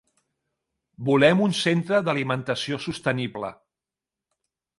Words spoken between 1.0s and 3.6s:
Volem un centre d'alimentació sostenible.